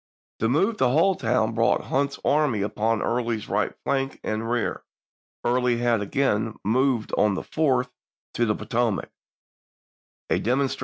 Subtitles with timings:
[0.39, 4.81] The move to Halltown brought Hunter's army upon Early's right flank and rear.
[5.43, 7.91] Early had again moved on the 4th
[8.33, 9.11] to the Potomac—
[10.31, 10.79] a demonstra Aug.